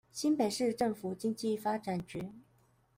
[0.11, 2.31] 新北市政府經濟發展局